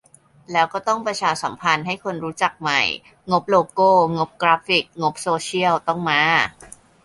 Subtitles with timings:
[0.51, 2.81] แล้วก็ต้องประชาสัมพันธ์ให้คนรู้จักใหม่
[3.31, 6.21] งบโลโก้ งบกราฟิก งบโซเชียลต้องมา